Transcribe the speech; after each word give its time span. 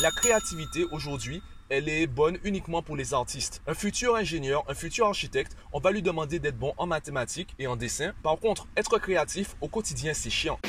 La 0.00 0.12
créativité 0.12 0.84
aujourd'hui, 0.92 1.42
elle 1.70 1.88
est 1.88 2.06
bonne 2.06 2.38
uniquement 2.44 2.82
pour 2.82 2.94
les 2.94 3.14
artistes. 3.14 3.62
Un 3.66 3.74
futur 3.74 4.14
ingénieur, 4.14 4.62
un 4.68 4.74
futur 4.74 5.08
architecte, 5.08 5.56
on 5.72 5.80
va 5.80 5.90
lui 5.90 6.02
demander 6.02 6.38
d'être 6.38 6.56
bon 6.56 6.72
en 6.76 6.86
mathématiques 6.86 7.52
et 7.58 7.66
en 7.66 7.74
dessin. 7.74 8.12
Par 8.22 8.38
contre, 8.38 8.68
être 8.76 8.96
créatif 9.00 9.56
au 9.60 9.66
quotidien, 9.66 10.14
c'est 10.14 10.30
chiant. 10.30 10.60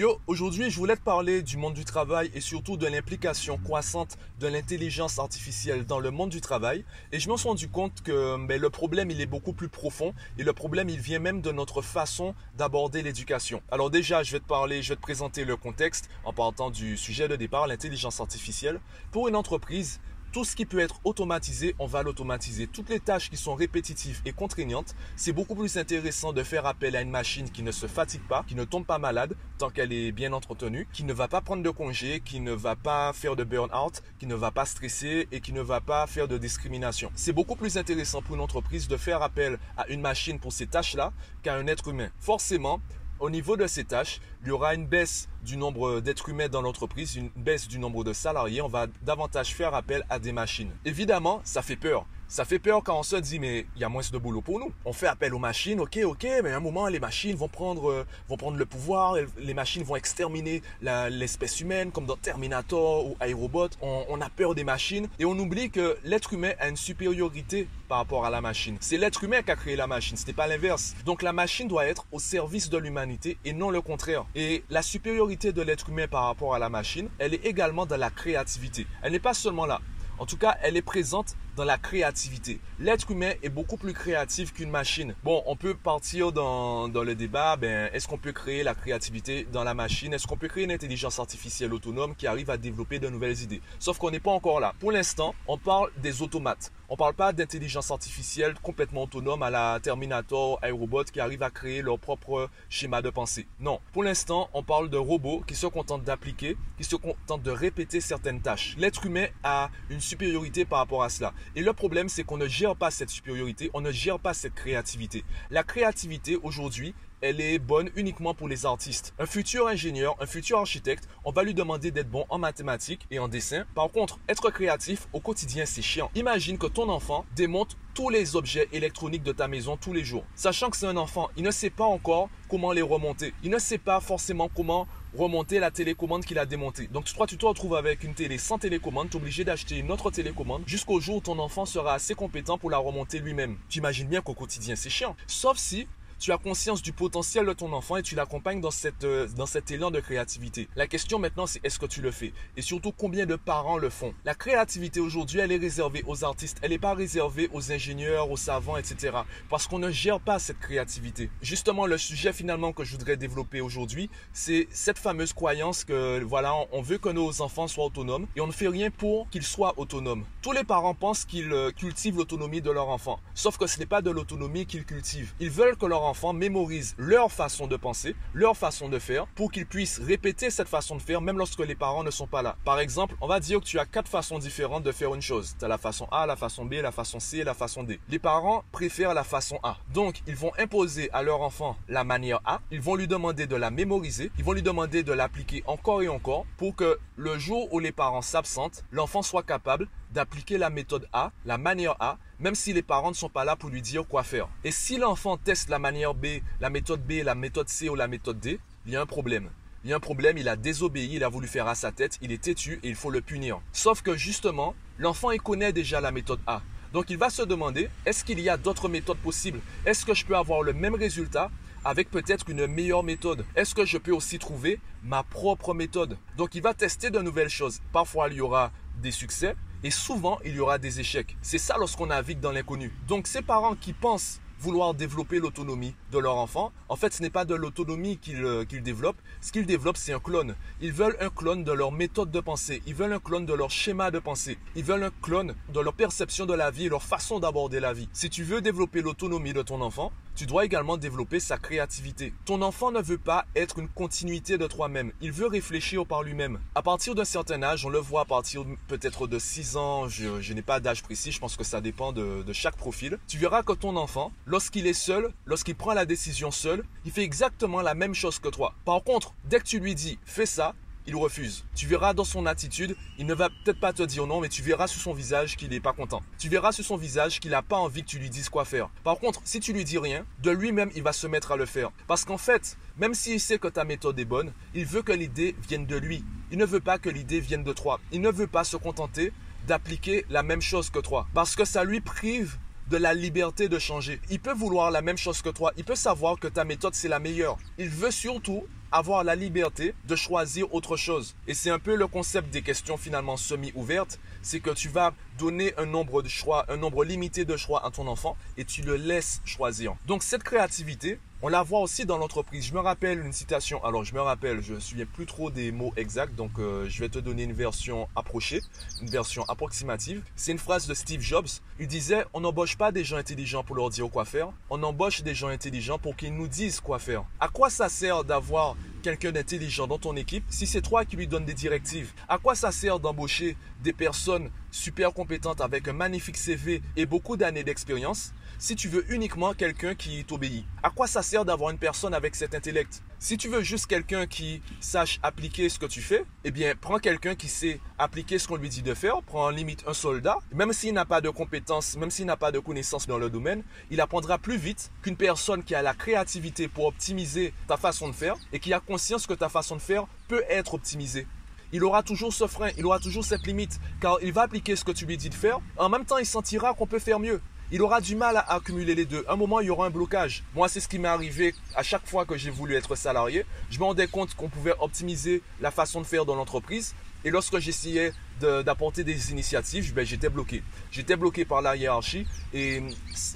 Yo, 0.00 0.18
aujourd'hui, 0.26 0.70
je 0.70 0.78
voulais 0.78 0.96
te 0.96 1.02
parler 1.02 1.42
du 1.42 1.58
monde 1.58 1.74
du 1.74 1.84
travail 1.84 2.30
et 2.32 2.40
surtout 2.40 2.78
de 2.78 2.86
l'implication 2.86 3.58
croissante 3.58 4.16
de 4.38 4.46
l'intelligence 4.46 5.18
artificielle 5.18 5.84
dans 5.84 5.98
le 5.98 6.10
monde 6.10 6.30
du 6.30 6.40
travail. 6.40 6.86
Et 7.12 7.20
je 7.20 7.28
me 7.28 7.36
suis 7.36 7.46
rendu 7.46 7.68
compte 7.68 8.00
que 8.00 8.42
ben, 8.46 8.58
le 8.58 8.70
problème, 8.70 9.10
il 9.10 9.20
est 9.20 9.26
beaucoup 9.26 9.52
plus 9.52 9.68
profond 9.68 10.14
et 10.38 10.42
le 10.42 10.54
problème, 10.54 10.88
il 10.88 11.00
vient 11.00 11.18
même 11.18 11.42
de 11.42 11.52
notre 11.52 11.82
façon 11.82 12.34
d'aborder 12.56 13.02
l'éducation. 13.02 13.60
Alors 13.70 13.90
déjà, 13.90 14.22
je 14.22 14.32
vais 14.32 14.40
te 14.40 14.46
parler, 14.46 14.80
je 14.80 14.88
vais 14.88 14.96
te 14.96 15.02
présenter 15.02 15.44
le 15.44 15.56
contexte 15.58 16.08
en 16.24 16.32
partant 16.32 16.70
du 16.70 16.96
sujet 16.96 17.28
de 17.28 17.36
départ, 17.36 17.66
l'intelligence 17.66 18.20
artificielle. 18.20 18.80
Pour 19.10 19.28
une 19.28 19.36
entreprise, 19.36 20.00
tout 20.32 20.44
ce 20.44 20.54
qui 20.54 20.64
peut 20.64 20.78
être 20.78 21.00
automatisé, 21.04 21.74
on 21.78 21.86
va 21.86 22.02
l'automatiser. 22.02 22.66
Toutes 22.66 22.88
les 22.88 23.00
tâches 23.00 23.30
qui 23.30 23.36
sont 23.36 23.54
répétitives 23.54 24.20
et 24.24 24.32
contraignantes, 24.32 24.94
c'est 25.16 25.32
beaucoup 25.32 25.54
plus 25.54 25.76
intéressant 25.76 26.32
de 26.32 26.42
faire 26.42 26.66
appel 26.66 26.94
à 26.94 27.02
une 27.02 27.10
machine 27.10 27.50
qui 27.50 27.62
ne 27.62 27.72
se 27.72 27.86
fatigue 27.86 28.26
pas, 28.28 28.44
qui 28.46 28.54
ne 28.54 28.64
tombe 28.64 28.86
pas 28.86 28.98
malade 28.98 29.36
tant 29.58 29.70
qu'elle 29.70 29.92
est 29.92 30.12
bien 30.12 30.32
entretenue, 30.32 30.86
qui 30.92 31.04
ne 31.04 31.12
va 31.12 31.28
pas 31.28 31.40
prendre 31.40 31.62
de 31.62 31.70
congé, 31.70 32.20
qui 32.20 32.40
ne 32.40 32.52
va 32.52 32.76
pas 32.76 33.12
faire 33.12 33.36
de 33.36 33.44
burn-out, 33.44 34.02
qui 34.18 34.26
ne 34.26 34.34
va 34.34 34.50
pas 34.50 34.66
stresser 34.66 35.28
et 35.32 35.40
qui 35.40 35.52
ne 35.52 35.62
va 35.62 35.80
pas 35.80 36.06
faire 36.06 36.28
de 36.28 36.38
discrimination. 36.38 37.10
C'est 37.14 37.32
beaucoup 37.32 37.56
plus 37.56 37.76
intéressant 37.76 38.22
pour 38.22 38.36
une 38.36 38.40
entreprise 38.40 38.88
de 38.88 38.96
faire 38.96 39.22
appel 39.22 39.58
à 39.76 39.88
une 39.88 40.00
machine 40.00 40.38
pour 40.38 40.52
ces 40.52 40.66
tâches-là 40.66 41.12
qu'à 41.42 41.54
un 41.54 41.66
être 41.66 41.88
humain. 41.88 42.08
Forcément, 42.20 42.80
au 43.20 43.30
niveau 43.30 43.56
de 43.56 43.66
ces 43.66 43.84
tâches, 43.84 44.20
il 44.42 44.48
y 44.48 44.50
aura 44.50 44.74
une 44.74 44.86
baisse 44.86 45.28
du 45.44 45.56
nombre 45.56 46.00
d'êtres 46.00 46.30
humains 46.30 46.48
dans 46.48 46.62
l'entreprise, 46.62 47.16
une 47.16 47.30
baisse 47.36 47.68
du 47.68 47.78
nombre 47.78 48.02
de 48.02 48.12
salariés. 48.12 48.62
On 48.62 48.68
va 48.68 48.86
davantage 49.02 49.54
faire 49.54 49.74
appel 49.74 50.04
à 50.08 50.18
des 50.18 50.32
machines. 50.32 50.70
Évidemment, 50.84 51.40
ça 51.44 51.62
fait 51.62 51.76
peur. 51.76 52.06
Ça 52.30 52.44
fait 52.44 52.60
peur 52.60 52.84
quand 52.84 52.96
on 52.96 53.02
se 53.02 53.16
dit, 53.16 53.40
mais 53.40 53.66
il 53.74 53.82
y 53.82 53.84
a 53.84 53.88
moins 53.88 54.02
de 54.08 54.16
boulot 54.16 54.40
pour 54.40 54.60
nous. 54.60 54.72
On 54.84 54.92
fait 54.92 55.08
appel 55.08 55.34
aux 55.34 55.40
machines, 55.40 55.80
ok, 55.80 55.98
ok, 56.04 56.24
mais 56.44 56.52
à 56.52 56.58
un 56.58 56.60
moment, 56.60 56.86
les 56.86 57.00
machines 57.00 57.34
vont 57.34 57.48
prendre, 57.48 57.90
euh, 57.90 58.06
vont 58.28 58.36
prendre 58.36 58.56
le 58.56 58.66
pouvoir, 58.66 59.16
les 59.36 59.52
machines 59.52 59.82
vont 59.82 59.96
exterminer 59.96 60.62
l'espèce 60.80 61.60
humaine, 61.60 61.90
comme 61.90 62.06
dans 62.06 62.14
Terminator 62.14 63.04
ou 63.04 63.16
iRobot. 63.20 63.70
On, 63.82 64.04
on, 64.08 64.20
a 64.20 64.30
peur 64.30 64.54
des 64.54 64.62
machines 64.62 65.08
et 65.18 65.24
on 65.24 65.36
oublie 65.40 65.70
que 65.70 65.98
l'être 66.04 66.32
humain 66.32 66.52
a 66.60 66.68
une 66.68 66.76
supériorité 66.76 67.66
par 67.88 67.98
rapport 67.98 68.24
à 68.24 68.30
la 68.30 68.40
machine. 68.40 68.76
C'est 68.78 68.96
l'être 68.96 69.24
humain 69.24 69.42
qui 69.42 69.50
a 69.50 69.56
créé 69.56 69.74
la 69.74 69.88
machine, 69.88 70.16
n'est 70.24 70.32
pas 70.32 70.46
l'inverse. 70.46 70.94
Donc 71.04 71.22
la 71.22 71.32
machine 71.32 71.66
doit 71.66 71.86
être 71.86 72.06
au 72.12 72.20
service 72.20 72.70
de 72.70 72.78
l'humanité 72.78 73.38
et 73.44 73.52
non 73.52 73.70
le 73.70 73.80
contraire. 73.80 74.24
Et 74.36 74.62
la 74.70 74.82
supériorité 74.82 75.52
de 75.52 75.62
l'être 75.62 75.88
humain 75.88 76.06
par 76.06 76.26
rapport 76.26 76.54
à 76.54 76.60
la 76.60 76.68
machine, 76.68 77.08
elle 77.18 77.34
est 77.34 77.44
également 77.44 77.86
dans 77.86 77.96
la 77.96 78.10
créativité. 78.10 78.86
Elle 79.02 79.10
n'est 79.10 79.18
pas 79.18 79.34
seulement 79.34 79.66
là. 79.66 79.80
En 80.20 80.26
tout 80.26 80.36
cas, 80.36 80.58
elle 80.62 80.76
est 80.76 80.82
présente 80.82 81.34
la 81.64 81.78
créativité. 81.78 82.60
L'être 82.78 83.10
humain 83.10 83.32
est 83.42 83.48
beaucoup 83.48 83.76
plus 83.76 83.92
créatif 83.92 84.52
qu'une 84.52 84.70
machine. 84.70 85.14
Bon, 85.24 85.42
on 85.46 85.56
peut 85.56 85.74
partir 85.74 86.32
dans, 86.32 86.88
dans 86.88 87.02
le 87.02 87.14
débat, 87.14 87.56
ben, 87.56 87.90
est-ce 87.92 88.08
qu'on 88.08 88.18
peut 88.18 88.32
créer 88.32 88.62
la 88.62 88.74
créativité 88.74 89.46
dans 89.52 89.64
la 89.64 89.74
machine? 89.74 90.12
Est-ce 90.12 90.26
qu'on 90.26 90.36
peut 90.36 90.48
créer 90.48 90.64
une 90.64 90.72
intelligence 90.72 91.18
artificielle 91.18 91.72
autonome 91.72 92.14
qui 92.14 92.26
arrive 92.26 92.50
à 92.50 92.56
développer 92.56 92.98
de 92.98 93.08
nouvelles 93.08 93.40
idées? 93.40 93.60
Sauf 93.78 93.98
qu'on 93.98 94.10
n'est 94.10 94.20
pas 94.20 94.30
encore 94.30 94.60
là. 94.60 94.74
Pour 94.78 94.92
l'instant, 94.92 95.34
on 95.46 95.58
parle 95.58 95.90
des 96.02 96.22
automates. 96.22 96.72
On 96.92 96.94
ne 96.94 96.98
parle 96.98 97.14
pas 97.14 97.32
d'intelligence 97.32 97.92
artificielle 97.92 98.54
complètement 98.60 99.04
autonome 99.04 99.44
à 99.44 99.50
la 99.50 99.78
Terminator, 99.80 100.58
iRobot 100.64 101.04
qui 101.04 101.20
arrive 101.20 101.40
à 101.44 101.48
créer 101.48 101.82
leur 101.82 102.00
propre 102.00 102.50
schéma 102.68 103.00
de 103.00 103.10
pensée. 103.10 103.46
Non, 103.60 103.78
pour 103.92 104.02
l'instant, 104.02 104.50
on 104.54 104.64
parle 104.64 104.90
de 104.90 104.96
robots 104.96 105.44
qui 105.46 105.54
se 105.54 105.68
contentent 105.68 106.02
d'appliquer, 106.02 106.56
qui 106.76 106.82
se 106.82 106.96
contentent 106.96 107.44
de 107.44 107.52
répéter 107.52 108.00
certaines 108.00 108.42
tâches. 108.42 108.74
L'être 108.76 109.06
humain 109.06 109.28
a 109.44 109.70
une 109.88 110.00
supériorité 110.00 110.64
par 110.64 110.80
rapport 110.80 111.04
à 111.04 111.10
cela. 111.10 111.32
Et 111.54 111.62
le 111.62 111.72
problème, 111.72 112.08
c'est 112.08 112.24
qu'on 112.24 112.38
ne 112.38 112.48
gère 112.48 112.74
pas 112.74 112.90
cette 112.90 113.10
supériorité, 113.10 113.70
on 113.72 113.82
ne 113.82 113.92
gère 113.92 114.18
pas 114.18 114.34
cette 114.34 114.54
créativité. 114.54 115.22
La 115.48 115.62
créativité 115.62 116.38
aujourd'hui, 116.42 116.92
elle 117.20 117.40
est 117.40 117.58
bonne 117.58 117.90
uniquement 117.96 118.34
pour 118.34 118.48
les 118.48 118.64
artistes. 118.64 119.12
Un 119.18 119.26
futur 119.26 119.66
ingénieur, 119.68 120.16
un 120.20 120.26
futur 120.26 120.58
architecte, 120.58 121.06
on 121.24 121.32
va 121.32 121.42
lui 121.42 121.54
demander 121.54 121.90
d'être 121.90 122.10
bon 122.10 122.24
en 122.30 122.38
mathématiques 122.38 123.06
et 123.10 123.18
en 123.18 123.28
dessin. 123.28 123.64
Par 123.74 123.90
contre, 123.90 124.18
être 124.28 124.50
créatif 124.50 125.06
au 125.12 125.20
quotidien, 125.20 125.66
c'est 125.66 125.82
chiant. 125.82 126.10
Imagine 126.14 126.56
que 126.56 126.66
enfant 126.88 127.24
démonte 127.36 127.76
tous 127.94 128.08
les 128.08 128.36
objets 128.36 128.68
électroniques 128.72 129.22
de 129.22 129.32
ta 129.32 129.48
maison 129.48 129.76
tous 129.76 129.92
les 129.92 130.04
jours. 130.04 130.24
Sachant 130.34 130.70
que 130.70 130.76
c'est 130.76 130.86
un 130.86 130.96
enfant, 130.96 131.28
il 131.36 131.42
ne 131.42 131.50
sait 131.50 131.70
pas 131.70 131.84
encore 131.84 132.28
comment 132.48 132.72
les 132.72 132.82
remonter. 132.82 133.34
Il 133.42 133.50
ne 133.50 133.58
sait 133.58 133.78
pas 133.78 134.00
forcément 134.00 134.48
comment 134.48 134.86
remonter 135.16 135.58
la 135.58 135.70
télécommande 135.70 136.24
qu'il 136.24 136.38
a 136.38 136.46
démontée. 136.46 136.86
Donc 136.86 137.12
toi, 137.12 137.26
tu 137.26 137.36
te 137.36 137.44
retrouves 137.44 137.74
avec 137.74 138.04
une 138.04 138.14
télé 138.14 138.38
sans 138.38 138.58
télécommande, 138.58 139.10
tu 139.10 139.16
obligé 139.16 139.44
d'acheter 139.44 139.76
une 139.76 139.90
autre 139.90 140.10
télécommande 140.10 140.62
jusqu'au 140.66 141.00
jour 141.00 141.16
où 141.16 141.20
ton 141.20 141.38
enfant 141.38 141.66
sera 141.66 141.94
assez 141.94 142.14
compétent 142.14 142.58
pour 142.58 142.70
la 142.70 142.78
remonter 142.78 143.18
lui-même. 143.18 143.58
Tu 143.68 143.78
imagines 143.78 144.08
bien 144.08 144.22
qu'au 144.22 144.34
quotidien, 144.34 144.76
c'est 144.76 144.90
chiant. 144.90 145.16
Sauf 145.26 145.58
si 145.58 145.86
tu 146.20 146.32
as 146.32 146.38
conscience 146.38 146.82
du 146.82 146.92
potentiel 146.92 147.46
de 147.46 147.52
ton 147.54 147.72
enfant 147.72 147.96
et 147.96 148.02
tu 148.02 148.14
l'accompagnes 148.14 148.60
dans, 148.60 148.70
cette, 148.70 149.04
euh, 149.04 149.26
dans 149.36 149.46
cet 149.46 149.70
élan 149.70 149.90
de 149.90 150.00
créativité. 150.00 150.68
La 150.76 150.86
question 150.86 151.18
maintenant, 151.18 151.46
c'est 151.46 151.64
est-ce 151.64 151.78
que 151.78 151.86
tu 151.86 152.02
le 152.02 152.10
fais? 152.10 152.34
Et 152.58 152.62
surtout, 152.62 152.92
combien 152.92 153.24
de 153.24 153.36
parents 153.36 153.78
le 153.78 153.88
font? 153.88 154.12
La 154.26 154.34
créativité 154.34 155.00
aujourd'hui, 155.00 155.40
elle 155.40 155.50
est 155.50 155.56
réservée 155.56 156.04
aux 156.06 156.22
artistes. 156.22 156.58
Elle 156.60 156.72
n'est 156.72 156.78
pas 156.78 156.92
réservée 156.92 157.48
aux 157.54 157.72
ingénieurs, 157.72 158.30
aux 158.30 158.36
savants, 158.36 158.76
etc. 158.76 159.16
Parce 159.48 159.66
qu'on 159.66 159.78
ne 159.78 159.90
gère 159.90 160.20
pas 160.20 160.38
cette 160.38 160.60
créativité. 160.60 161.30
Justement, 161.40 161.86
le 161.86 161.96
sujet 161.96 162.34
finalement 162.34 162.74
que 162.74 162.84
je 162.84 162.92
voudrais 162.92 163.16
développer 163.16 163.62
aujourd'hui, 163.62 164.10
c'est 164.34 164.68
cette 164.70 164.98
fameuse 164.98 165.32
croyance 165.32 165.84
que, 165.84 166.22
voilà, 166.22 166.54
on 166.72 166.82
veut 166.82 166.98
que 166.98 167.08
nos 167.08 167.40
enfants 167.40 167.66
soient 167.66 167.86
autonomes 167.86 168.26
et 168.36 168.42
on 168.42 168.46
ne 168.46 168.52
fait 168.52 168.68
rien 168.68 168.90
pour 168.90 169.30
qu'ils 169.30 169.42
soient 169.42 169.72
autonomes. 169.78 170.26
Tous 170.42 170.52
les 170.52 170.64
parents 170.64 170.94
pensent 170.94 171.24
qu'ils 171.24 171.52
euh, 171.52 171.70
cultivent 171.70 172.18
l'autonomie 172.18 172.60
de 172.60 172.70
leur 172.70 172.90
enfant. 172.90 173.20
Sauf 173.34 173.56
que 173.56 173.66
ce 173.66 173.78
n'est 173.78 173.86
pas 173.86 174.02
de 174.02 174.10
l'autonomie 174.10 174.66
qu'ils 174.66 174.84
cultivent. 174.84 175.32
Ils 175.40 175.50
veulent 175.50 175.76
que 175.76 175.86
leur 175.86 176.09
enfants 176.10 176.32
mémorisent 176.32 176.94
leur 176.98 177.30
façon 177.30 177.68
de 177.68 177.76
penser, 177.76 178.16
leur 178.34 178.56
façon 178.56 178.88
de 178.88 178.98
faire, 178.98 179.26
pour 179.28 179.52
qu'ils 179.52 179.66
puissent 179.66 180.00
répéter 180.00 180.50
cette 180.50 180.68
façon 180.68 180.96
de 180.96 181.02
faire 181.02 181.20
même 181.20 181.38
lorsque 181.38 181.60
les 181.60 181.76
parents 181.76 182.02
ne 182.02 182.10
sont 182.10 182.26
pas 182.26 182.42
là. 182.42 182.56
Par 182.64 182.80
exemple, 182.80 183.14
on 183.20 183.28
va 183.28 183.38
dire 183.38 183.60
que 183.60 183.64
tu 183.64 183.78
as 183.78 183.86
quatre 183.86 184.08
façons 184.08 184.38
différentes 184.38 184.82
de 184.82 184.92
faire 184.92 185.14
une 185.14 185.22
chose. 185.22 185.54
Tu 185.58 185.64
as 185.64 185.68
la 185.68 185.78
façon 185.78 186.08
A, 186.10 186.26
la 186.26 186.36
façon 186.36 186.64
B, 186.64 186.74
la 186.74 186.90
façon 186.90 187.20
C 187.20 187.38
et 187.38 187.44
la 187.44 187.54
façon 187.54 187.84
D. 187.84 188.00
Les 188.08 188.18
parents 188.18 188.64
préfèrent 188.72 189.14
la 189.14 189.24
façon 189.24 189.60
A. 189.62 189.76
Donc, 189.94 190.22
ils 190.26 190.36
vont 190.36 190.52
imposer 190.58 191.08
à 191.12 191.22
leur 191.22 191.42
enfant 191.42 191.76
la 191.88 192.02
manière 192.02 192.40
A. 192.44 192.60
Ils 192.72 192.80
vont 192.80 192.96
lui 192.96 193.06
demander 193.06 193.46
de 193.46 193.56
la 193.56 193.70
mémoriser. 193.70 194.32
Ils 194.36 194.44
vont 194.44 194.52
lui 194.52 194.62
demander 194.62 195.04
de 195.04 195.12
l'appliquer 195.12 195.62
encore 195.66 196.02
et 196.02 196.08
encore 196.08 196.44
pour 196.56 196.74
que 196.74 196.98
le 197.16 197.38
jour 197.38 197.72
où 197.72 197.78
les 197.78 197.92
parents 197.92 198.22
s'absentent, 198.22 198.84
l'enfant 198.90 199.22
soit 199.22 199.44
capable 199.44 199.88
d'appliquer 200.10 200.58
la 200.58 200.70
méthode 200.70 201.08
A, 201.12 201.30
la 201.44 201.58
manière 201.58 201.94
A, 202.00 202.18
même 202.40 202.54
si 202.54 202.72
les 202.72 202.82
parents 202.82 203.10
ne 203.10 203.14
sont 203.14 203.28
pas 203.28 203.44
là 203.44 203.54
pour 203.54 203.68
lui 203.68 203.82
dire 203.82 204.06
quoi 204.08 204.22
faire. 204.22 204.48
Et 204.64 204.70
si 204.70 204.96
l'enfant 204.96 205.36
teste 205.36 205.68
la 205.68 205.78
manière 205.78 206.14
B, 206.14 206.26
la 206.60 206.70
méthode 206.70 207.06
B, 207.06 207.22
la 207.22 207.34
méthode 207.34 207.68
C 207.68 207.88
ou 207.88 207.94
la 207.94 208.08
méthode 208.08 208.40
D, 208.40 208.58
il 208.86 208.92
y 208.92 208.96
a 208.96 209.02
un 209.02 209.06
problème. 209.06 209.50
Il 209.84 209.90
y 209.90 209.92
a 209.92 209.96
un 209.96 210.00
problème, 210.00 210.36
il 210.38 210.48
a 210.48 210.56
désobéi, 210.56 211.14
il 211.14 211.24
a 211.24 211.28
voulu 211.28 211.48
faire 211.48 211.68
à 211.68 211.74
sa 211.74 211.92
tête, 211.92 212.18
il 212.22 212.32
est 212.32 212.42
têtu 212.42 212.80
et 212.82 212.88
il 212.88 212.94
faut 212.94 213.10
le 213.10 213.20
punir. 213.20 213.60
Sauf 213.72 214.02
que 214.02 214.16
justement, 214.16 214.74
l'enfant 214.98 215.30
il 215.30 215.40
connaît 215.40 215.72
déjà 215.72 216.00
la 216.00 216.12
méthode 216.12 216.40
A. 216.46 216.62
Donc 216.92 217.10
il 217.10 217.18
va 217.18 217.30
se 217.30 217.42
demander, 217.42 217.88
est-ce 218.04 218.24
qu'il 218.24 218.40
y 218.40 218.48
a 218.48 218.56
d'autres 218.56 218.88
méthodes 218.88 219.18
possibles? 219.18 219.60
Est-ce 219.86 220.04
que 220.04 220.14
je 220.14 220.24
peux 220.24 220.36
avoir 220.36 220.62
le 220.62 220.72
même 220.72 220.94
résultat 220.94 221.50
avec 221.84 222.10
peut-être 222.10 222.50
une 222.50 222.66
meilleure 222.66 223.02
méthode? 223.02 223.44
Est-ce 223.54 223.74
que 223.74 223.84
je 223.84 223.96
peux 223.96 224.12
aussi 224.12 224.38
trouver 224.38 224.80
ma 225.02 225.22
propre 225.22 225.72
méthode? 225.72 226.18
Donc 226.36 226.54
il 226.54 226.62
va 226.62 226.74
tester 226.74 227.10
de 227.10 227.20
nouvelles 227.20 227.48
choses. 227.48 227.80
Parfois 227.92 228.28
il 228.28 228.34
y 228.34 228.40
aura 228.40 228.72
des 228.96 229.12
succès, 229.12 229.56
et 229.82 229.90
souvent, 229.90 230.38
il 230.44 230.54
y 230.54 230.60
aura 230.60 230.78
des 230.78 231.00
échecs. 231.00 231.36
C'est 231.42 231.58
ça 231.58 231.76
lorsqu'on 231.78 232.06
navigue 232.06 232.40
dans 232.40 232.52
l'inconnu. 232.52 232.92
Donc 233.08 233.26
ces 233.26 233.42
parents 233.42 233.74
qui 233.74 233.92
pensent 233.92 234.40
vouloir 234.60 234.92
développer 234.92 235.38
l'autonomie 235.38 235.94
de 236.12 236.18
leur 236.18 236.36
enfant, 236.36 236.70
en 236.90 236.96
fait, 236.96 237.14
ce 237.14 237.22
n'est 237.22 237.30
pas 237.30 237.46
de 237.46 237.54
l'autonomie 237.54 238.18
qu'ils 238.18 238.44
euh, 238.44 238.64
développent. 238.64 239.20
Ce 239.40 239.52
qu'ils 239.52 239.64
développent, 239.64 239.96
c'est 239.96 240.12
un 240.12 240.20
clone. 240.20 240.54
Ils 240.82 240.92
veulent 240.92 241.16
un 241.20 241.30
clone 241.30 241.64
de 241.64 241.72
leur 241.72 241.92
méthode 241.92 242.30
de 242.30 242.40
pensée. 242.40 242.82
Ils 242.86 242.94
veulent 242.94 243.14
un 243.14 243.20
clone 243.20 243.46
de 243.46 243.54
leur 243.54 243.70
schéma 243.70 244.10
de 244.10 244.18
pensée. 244.18 244.58
Ils 244.76 244.84
veulent 244.84 245.04
un 245.04 245.12
clone 245.22 245.54
de 245.72 245.80
leur 245.80 245.94
perception 245.94 246.44
de 246.44 246.52
la 246.52 246.70
vie 246.70 246.86
et 246.86 246.88
leur 246.90 247.02
façon 247.02 247.40
d'aborder 247.40 247.80
la 247.80 247.94
vie. 247.94 248.08
Si 248.12 248.28
tu 248.28 248.44
veux 248.44 248.60
développer 248.60 249.00
l'autonomie 249.00 249.54
de 249.54 249.62
ton 249.62 249.80
enfant, 249.80 250.12
tu 250.40 250.46
dois 250.46 250.64
également 250.64 250.96
développer 250.96 251.38
sa 251.38 251.58
créativité. 251.58 252.32
Ton 252.46 252.62
enfant 252.62 252.90
ne 252.90 253.02
veut 253.02 253.18
pas 253.18 253.44
être 253.54 253.78
une 253.78 253.90
continuité 253.90 254.56
de 254.56 254.66
toi-même. 254.66 255.12
Il 255.20 255.32
veut 255.32 255.48
réfléchir 255.48 256.06
par 256.06 256.22
lui-même. 256.22 256.60
À 256.74 256.80
partir 256.80 257.14
d'un 257.14 257.26
certain 257.26 257.62
âge, 257.62 257.84
on 257.84 257.90
le 257.90 257.98
voit 257.98 258.22
à 258.22 258.24
partir 258.24 258.64
peut-être 258.88 259.26
de 259.26 259.38
6 259.38 259.76
ans, 259.76 260.08
je, 260.08 260.54
n'ai 260.54 260.62
pas 260.62 260.80
d'âge 260.80 261.02
précis, 261.02 261.30
je 261.30 261.40
pense 261.40 261.58
que 261.58 261.62
ça 261.62 261.82
dépend 261.82 262.12
de, 262.12 262.42
de 262.42 262.52
chaque 262.54 262.76
profil. 262.76 263.18
Tu 263.28 263.36
verras 263.36 263.62
que 263.62 263.74
ton 263.74 263.96
enfant, 263.96 264.32
lorsqu'il 264.46 264.86
est 264.86 264.94
seul, 264.94 265.30
lorsqu'il 265.44 265.74
prend 265.74 265.92
la 265.92 266.06
décision 266.06 266.50
seul, 266.50 266.84
il 267.04 267.12
fait 267.12 267.22
exactement 267.22 267.82
la 267.82 267.92
même 267.92 268.14
chose 268.14 268.38
que 268.38 268.48
toi. 268.48 268.72
Par 268.86 269.04
contre, 269.04 269.34
dès 269.44 269.58
que 269.58 269.64
tu 269.64 269.78
lui 269.78 269.94
dis 269.94 270.18
fais 270.24 270.46
ça, 270.46 270.74
refuse. 271.16 271.64
Tu 271.74 271.86
verras 271.86 272.14
dans 272.14 272.24
son 272.24 272.46
attitude, 272.46 272.96
il 273.18 273.26
ne 273.26 273.34
va 273.34 273.48
peut-être 273.48 273.80
pas 273.80 273.92
te 273.92 274.02
dire 274.02 274.26
non, 274.26 274.40
mais 274.40 274.48
tu 274.48 274.62
verras 274.62 274.86
sur 274.86 275.00
son 275.00 275.12
visage 275.12 275.56
qu'il 275.56 275.70
n'est 275.70 275.80
pas 275.80 275.92
content. 275.92 276.22
Tu 276.38 276.48
verras 276.48 276.72
sur 276.72 276.84
son 276.84 276.96
visage 276.96 277.40
qu'il 277.40 277.50
n'a 277.50 277.62
pas 277.62 277.76
envie 277.76 278.02
que 278.02 278.08
tu 278.08 278.18
lui 278.18 278.30
dises 278.30 278.48
quoi 278.48 278.64
faire. 278.64 278.88
Par 279.04 279.18
contre, 279.18 279.40
si 279.44 279.60
tu 279.60 279.72
lui 279.72 279.84
dis 279.84 279.98
rien, 279.98 280.24
de 280.42 280.50
lui-même, 280.50 280.90
il 280.94 281.02
va 281.02 281.12
se 281.12 281.26
mettre 281.26 281.52
à 281.52 281.56
le 281.56 281.66
faire. 281.66 281.90
Parce 282.06 282.24
qu'en 282.24 282.38
fait, 282.38 282.76
même 282.98 283.14
s'il 283.14 283.40
sait 283.40 283.58
que 283.58 283.68
ta 283.68 283.84
méthode 283.84 284.18
est 284.18 284.24
bonne, 284.24 284.52
il 284.74 284.84
veut 284.84 285.02
que 285.02 285.12
l'idée 285.12 285.54
vienne 285.68 285.86
de 285.86 285.96
lui. 285.96 286.24
Il 286.50 286.58
ne 286.58 286.66
veut 286.66 286.80
pas 286.80 286.98
que 286.98 287.08
l'idée 287.08 287.40
vienne 287.40 287.64
de 287.64 287.72
toi. 287.72 288.00
Il 288.12 288.20
ne 288.20 288.30
veut 288.30 288.46
pas 288.46 288.64
se 288.64 288.76
contenter 288.76 289.32
d'appliquer 289.66 290.24
la 290.30 290.42
même 290.42 290.62
chose 290.62 290.90
que 290.90 290.98
toi. 290.98 291.26
Parce 291.34 291.54
que 291.54 291.64
ça 291.64 291.84
lui 291.84 292.00
prive 292.00 292.58
de 292.90 292.96
la 292.96 293.14
liberté 293.14 293.68
de 293.68 293.78
changer. 293.78 294.20
Il 294.30 294.40
peut 294.40 294.52
vouloir 294.52 294.90
la 294.90 295.00
même 295.00 295.16
chose 295.16 295.42
que 295.42 295.48
toi. 295.48 295.72
Il 295.76 295.84
peut 295.84 295.94
savoir 295.94 296.38
que 296.38 296.48
ta 296.48 296.64
méthode, 296.64 296.94
c'est 296.94 297.08
la 297.08 297.20
meilleure. 297.20 297.56
Il 297.78 297.88
veut 297.88 298.10
surtout 298.10 298.64
avoir 298.90 299.22
la 299.22 299.36
liberté 299.36 299.94
de 300.08 300.16
choisir 300.16 300.74
autre 300.74 300.96
chose. 300.96 301.36
Et 301.46 301.54
c'est 301.54 301.70
un 301.70 301.78
peu 301.78 301.94
le 301.94 302.08
concept 302.08 302.50
des 302.50 302.62
questions 302.62 302.96
finalement 302.96 303.36
semi-ouvertes. 303.36 304.18
C'est 304.42 304.58
que 304.58 304.70
tu 304.70 304.88
vas 304.88 305.14
donner 305.38 305.72
un 305.78 305.86
nombre 305.86 306.22
de 306.22 306.28
choix, 306.28 306.64
un 306.68 306.76
nombre 306.76 307.04
limité 307.04 307.44
de 307.44 307.56
choix 307.56 307.86
à 307.86 307.92
ton 307.92 308.08
enfant 308.08 308.36
et 308.56 308.64
tu 308.64 308.82
le 308.82 308.96
laisses 308.96 309.40
choisir. 309.44 309.94
Donc 310.06 310.24
cette 310.24 310.42
créativité, 310.42 311.20
on 311.42 311.48
la 311.48 311.62
voit 311.62 311.80
aussi 311.80 312.04
dans 312.04 312.18
l'entreprise. 312.18 312.66
Je 312.66 312.74
me 312.74 312.80
rappelle 312.80 313.24
une 313.24 313.32
citation. 313.32 313.82
Alors, 313.82 314.04
je 314.04 314.14
me 314.14 314.20
rappelle, 314.20 314.60
je 314.62 314.72
ne 314.72 314.76
me 314.76 314.80
souviens 314.80 315.06
plus 315.06 315.24
trop 315.24 315.50
des 315.50 315.72
mots 315.72 315.92
exacts, 315.96 316.34
donc 316.34 316.50
euh, 316.58 316.86
je 316.88 317.00
vais 317.00 317.08
te 317.08 317.18
donner 317.18 317.44
une 317.44 317.54
version 317.54 318.08
approchée, 318.14 318.60
une 319.00 319.08
version 319.08 319.44
approximative. 319.48 320.22
C'est 320.36 320.52
une 320.52 320.58
phrase 320.58 320.86
de 320.86 320.92
Steve 320.92 321.22
Jobs. 321.22 321.48
Il 321.78 321.86
disait 321.86 322.24
On 322.34 322.40
n'embauche 322.40 322.76
pas 322.76 322.92
des 322.92 323.04
gens 323.04 323.16
intelligents 323.16 323.64
pour 323.64 323.76
leur 323.76 323.88
dire 323.88 324.10
quoi 324.10 324.26
faire, 324.26 324.52
on 324.68 324.82
embauche 324.82 325.22
des 325.22 325.34
gens 325.34 325.48
intelligents 325.48 325.98
pour 325.98 326.14
qu'ils 326.14 326.34
nous 326.34 326.48
disent 326.48 326.80
quoi 326.80 326.98
faire. 326.98 327.24
À 327.40 327.48
quoi 327.48 327.70
ça 327.70 327.88
sert 327.88 328.22
d'avoir 328.24 328.76
quelqu'un 329.02 329.32
d'intelligent 329.32 329.86
dans 329.86 329.98
ton 329.98 330.16
équipe 330.16 330.44
si 330.50 330.66
c'est 330.66 330.82
toi 330.82 331.06
qui 331.06 331.16
lui 331.16 331.26
donnes 331.26 331.46
des 331.46 331.54
directives? 331.54 332.12
À 332.28 332.36
quoi 332.36 332.54
ça 332.54 332.70
sert 332.70 333.00
d'embaucher 333.00 333.56
des 333.82 333.94
personnes 333.94 334.50
super 334.70 335.14
compétentes 335.14 335.62
avec 335.62 335.88
un 335.88 335.94
magnifique 335.94 336.36
CV 336.36 336.82
et 336.96 337.06
beaucoup 337.06 337.38
d'années 337.38 337.64
d'expérience 337.64 338.32
si 338.60 338.76
tu 338.76 338.88
veux 338.88 339.10
uniquement 339.10 339.54
quelqu'un 339.54 339.94
qui 339.94 340.22
t'obéit 340.22 340.66
À 340.82 340.90
quoi 340.90 341.06
ça 341.06 341.22
sert 341.22 341.46
d'avoir 341.46 341.70
une 341.70 341.78
personne 341.78 342.12
avec 342.12 342.36
cet 342.36 342.54
intellect? 342.54 343.02
Si 343.18 343.38
tu 343.38 343.48
veux 343.48 343.62
juste 343.62 343.86
quelqu'un 343.86 344.26
qui 344.26 344.60
sache 344.80 345.18
appliquer 345.22 345.70
ce 345.70 345.78
que 345.78 345.86
tu 345.86 346.02
fais, 346.02 346.24
eh 346.44 346.50
bien, 346.50 346.74
prends 346.78 346.98
quelqu'un 346.98 347.34
qui 347.34 347.48
sait 347.48 347.80
appliquer 347.98 348.38
ce 348.38 348.46
qu'on 348.46 348.56
lui 348.56 348.68
dit 348.68 348.82
de 348.82 348.92
faire. 348.92 349.22
Prends 349.22 349.46
en 349.46 349.50
limite 349.50 349.82
un 349.86 349.94
soldat. 349.94 350.36
Même 350.52 350.74
s'il 350.74 350.92
n'a 350.92 351.06
pas 351.06 351.22
de 351.22 351.30
compétences, 351.30 351.96
même 351.96 352.10
s'il 352.10 352.26
n'a 352.26 352.36
pas 352.36 352.52
de 352.52 352.58
connaissances 352.58 353.06
dans 353.06 353.18
le 353.18 353.30
domaine, 353.30 353.62
il 353.90 354.00
apprendra 354.00 354.36
plus 354.36 354.58
vite 354.58 354.90
qu'une 355.02 355.16
personne 355.16 355.64
qui 355.64 355.74
a 355.74 355.80
la 355.80 355.94
créativité 355.94 356.68
pour 356.68 356.84
optimiser 356.84 357.54
ta 357.66 357.78
façon 357.78 358.08
de 358.08 358.14
faire 358.14 358.36
et 358.52 358.60
qui 358.60 358.74
a 358.74 358.80
conscience 358.80 359.26
que 359.26 359.34
ta 359.34 359.48
façon 359.48 359.76
de 359.76 359.80
faire 359.80 360.06
peut 360.28 360.44
être 360.48 360.74
optimisée 360.74 361.26
il 361.72 361.84
aura 361.84 362.02
toujours 362.02 362.32
ce 362.32 362.48
frein, 362.48 362.70
il 362.76 362.84
aura 362.84 362.98
toujours 362.98 363.24
cette 363.24 363.46
limite, 363.46 363.78
car 364.00 364.18
il 364.22 364.32
va 364.32 364.42
appliquer 364.42 364.74
ce 364.74 364.84
que 364.84 364.90
tu 364.90 365.06
lui 365.06 365.16
dis 365.16 365.28
de 365.28 365.34
faire. 365.34 365.60
En 365.76 365.88
même 365.88 366.04
temps, 366.04 366.18
il 366.18 366.26
sentira 366.26 366.74
qu'on 366.74 366.88
peut 366.88 366.98
faire 366.98 367.20
mieux 367.20 367.40
il 367.72 367.82
aura 367.82 368.00
du 368.00 368.16
mal 368.16 368.36
à 368.36 368.54
accumuler 368.54 368.94
les 368.96 369.04
deux. 369.04 369.24
un 369.28 369.36
moment, 369.36 369.60
il 369.60 369.68
y 369.68 369.70
aura 369.70 369.86
un 369.86 369.90
blocage. 369.90 370.42
Moi, 370.54 370.68
c'est 370.68 370.80
ce 370.80 370.88
qui 370.88 370.98
m'est 370.98 371.08
arrivé 371.08 371.54
à 371.76 371.84
chaque 371.84 372.06
fois 372.06 372.24
que 372.24 372.36
j'ai 372.36 372.50
voulu 372.50 372.74
être 372.74 372.96
salarié. 372.96 373.46
Je 373.70 373.78
me 373.78 373.84
rendais 373.84 374.08
compte 374.08 374.34
qu'on 374.34 374.48
pouvait 374.48 374.74
optimiser 374.80 375.42
la 375.60 375.70
façon 375.70 376.00
de 376.00 376.06
faire 376.06 376.24
dans 376.24 376.34
l'entreprise. 376.34 376.94
Et 377.24 377.30
lorsque 377.30 377.58
j'essayais 377.58 378.12
d'apporter 378.40 379.04
des 379.04 379.30
initiatives, 379.30 379.94
ben, 379.94 380.04
j'étais 380.04 380.30
bloqué. 380.30 380.64
J'étais 380.90 381.16
bloqué 381.16 381.44
par 381.44 381.62
la 381.62 381.76
hiérarchie. 381.76 382.26
Et 382.52 382.82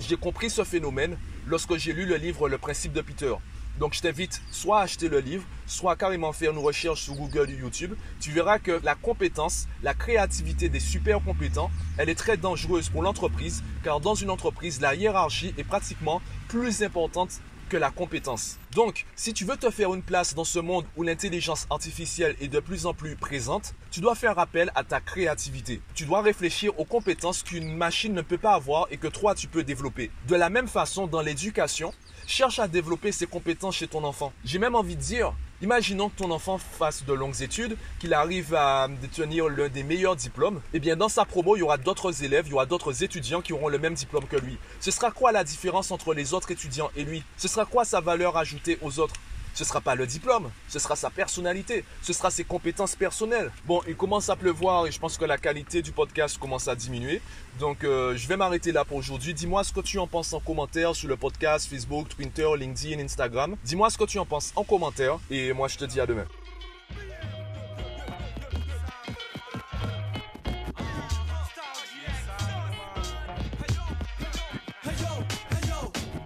j'ai 0.01 0.17
compris 0.17 0.51
ce 0.51 0.65
phénomène 0.65 1.17
lorsque 1.47 1.77
j'ai 1.77 1.93
lu 1.93 2.05
le 2.05 2.17
livre 2.17 2.49
Le 2.49 2.59
principe 2.59 2.93
de 2.93 3.03
Peter. 3.03 3.35
Donc 3.79 3.95
je 3.95 4.01
t'invite 4.01 4.41
soit 4.51 4.81
à 4.81 4.83
acheter 4.83 5.09
le 5.09 5.19
livre, 5.19 5.45
soit 5.67 5.97
carrément 5.97 6.33
faire 6.33 6.53
une 6.53 6.59
recherche 6.59 7.03
sur 7.03 7.15
Google 7.15 7.49
ou 7.51 7.63
YouTube. 7.65 7.95
Tu 8.21 8.31
verras 8.31 8.59
que 8.59 8.81
la 8.85 8.95
compétence, 8.95 9.67
la 9.83 9.95
créativité 9.95 10.69
des 10.69 10.81
super 10.81 11.23
compétents, 11.23 11.71
elle 11.99 12.09
est 12.09 12.15
très 12.15 12.37
dangereuse 12.37 12.89
pour 12.89 13.03
l'entreprise 13.03 13.63
car 13.83 14.01
dans 14.01 14.15
une 14.15 14.31
entreprise, 14.31 14.81
la 14.81 14.95
hiérarchie 14.95 15.55
est 15.59 15.65
pratiquement 15.65 16.23
plus 16.49 16.83
importante 16.83 17.41
que 17.69 17.77
la 17.77 17.91
compétence. 17.91 18.59
Donc, 18.73 19.07
si 19.17 19.33
tu 19.33 19.45
veux 19.45 19.57
te 19.57 19.71
faire 19.71 19.95
une 19.95 20.03
place 20.03 20.35
dans 20.35 20.45
ce 20.45 20.59
monde 20.59 20.85
où 20.97 21.03
l'intelligence 21.03 21.67
artificielle 21.71 22.37
est 22.41 22.49
de 22.49 22.61
plus 22.61 22.87
en 22.87 22.95
plus 22.95 23.17
présente, 23.17 23.75
tu 23.91 24.01
dois 24.01 24.15
faire 24.15 24.39
appel 24.39 24.71
à 24.75 24.85
ta 24.85 25.01
créativité. 25.01 25.81
Tu 25.95 26.05
dois 26.05 26.23
réfléchir 26.23 26.79
aux 26.79 26.85
compétences 26.85 27.43
qu'une 27.43 27.75
machine 27.75 28.13
ne 28.13 28.23
peut 28.23 28.39
pas 28.39 28.55
avoir 28.55 28.87
et 28.91 28.97
que 28.97 29.09
toi 29.09 29.35
tu 29.35 29.49
peux 29.49 29.63
développer. 29.63 30.11
De 30.29 30.37
la 30.37 30.51
même 30.51 30.69
façon, 30.69 31.07
dans 31.07 31.21
l'éducation, 31.21 31.93
cherche 32.27 32.59
à 32.59 32.69
développer 32.69 33.13
ses 33.13 33.27
compétences 33.27 33.77
chez 33.77 33.89
ton 33.89 34.05
enfant. 34.05 34.33
J'ai 34.45 34.59
même 34.59 34.75
envie 34.75 34.97
de 34.97 35.01
dire, 35.01 35.35
imaginons 35.65 36.11
que 36.11 36.17
ton 36.17 36.31
enfant 36.31 36.59
fasse 36.59 37.05
de 37.05 37.13
longues 37.15 37.41
études, 37.41 37.77
qu'il 37.99 38.13
arrive 38.13 38.55
à 38.55 38.87
détenir 39.01 39.49
l'un 39.49 39.71
des 39.71 39.83
meilleurs 39.83 40.15
diplômes. 40.15 40.61
Eh 40.75 40.79
bien, 40.79 40.95
dans 40.95 41.09
sa 41.09 41.25
promo, 41.25 41.57
il 41.57 41.61
y 41.61 41.63
aura 41.63 41.79
d'autres 41.79 42.23
élèves, 42.23 42.45
il 42.47 42.51
y 42.51 42.55
aura 42.55 42.67
d'autres 42.67 43.03
étudiants 43.03 43.41
qui 43.41 43.55
auront 43.55 43.69
le 43.69 43.79
même 43.79 43.95
diplôme 43.95 44.27
que 44.27 44.37
lui. 44.37 44.59
Ce 44.79 44.91
sera 44.91 45.11
quoi 45.11 45.33
la 45.33 45.43
différence 45.43 45.91
entre 45.91 46.13
les 46.13 46.35
autres 46.35 46.51
étudiants 46.51 46.91
et 46.97 47.05
lui? 47.05 47.23
Ce 47.39 47.49
sera 47.49 47.65
quoi 47.65 47.87
sa 47.87 48.01
valeur 48.01 48.37
ajoutée 48.37 48.79
aux 48.83 49.01
autres? 49.01 49.15
Ce 49.55 49.63
ne 49.63 49.67
sera 49.67 49.81
pas 49.81 49.95
le 49.95 50.07
diplôme, 50.07 50.51
ce 50.69 50.79
sera 50.79 50.97
sa 50.97 51.11
personnalité, 51.11 51.85
ce 52.03 52.13
sera 52.13 52.31
ses 52.31 52.45
compétences 52.45 52.97
personnelles. 52.97 53.51
Bon, 53.67 53.81
il 53.89 53.97
commence 53.97 54.29
à 54.29 54.37
pleuvoir 54.37 54.87
et 54.87 54.93
je 54.93 54.99
pense 54.99 55.17
que 55.17 55.25
la 55.25 55.39
qualité 55.39 55.81
du 55.81 55.93
podcast 55.93 56.39
commence 56.39 56.69
à 56.69 56.75
diminuer. 56.75 57.23
Donc, 57.59 57.85
euh, 57.85 58.17
je 58.17 58.27
vais 58.29 58.37
m'arrêter 58.37 58.73
là 58.73 58.85
pour 58.85 58.97
aujourd'hui. 58.97 59.33
Dis-moi 59.33 59.65
ce 59.65 59.73
que 59.73 59.81
tu 59.81 59.99
en 59.99 60.07
penses 60.07 60.33
en 60.33 60.41
commentaire 60.41 60.95
sur 60.95 61.09
le 61.09 61.17
podcast, 61.17 61.69
Facebook, 61.71 62.09
Twitter, 62.09 62.49
LinkedIn, 62.59 63.01
Instagram. 63.03 63.57
Dis-moi 63.65 63.91
ce 63.91 63.99
que 63.99 64.05
tu 64.05 64.19
en 64.19 64.27
penses 64.27 64.53
en 64.57 64.65
commentaire 64.65 65.19
et 65.31 65.53
moi 65.53 65.69
je 65.69 65.79
te 65.79 65.85
dis 65.85 66.01
à 66.01 66.07
demain. 66.07 66.27